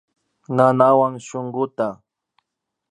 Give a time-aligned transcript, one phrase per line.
[0.55, 1.87] Nanawan shunkuta